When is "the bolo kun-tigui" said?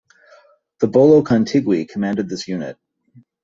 0.79-1.85